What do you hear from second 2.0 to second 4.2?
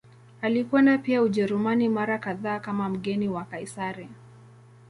kadhaa kama mgeni wa Kaisari.